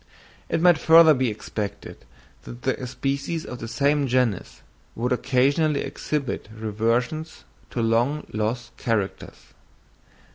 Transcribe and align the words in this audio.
It 0.49 0.61
might 0.61 0.79
further 0.79 1.13
be 1.13 1.29
expected 1.29 2.05
that 2.45 2.63
the 2.63 2.87
species 2.87 3.45
of 3.45 3.59
the 3.59 3.67
same 3.67 4.07
genus 4.07 4.63
would 4.95 5.11
occasionally 5.11 5.81
exhibit 5.81 6.49
reversions 6.51 7.43
to 7.69 7.83
long 7.83 8.25
lost 8.33 8.75
characters. 8.77 9.53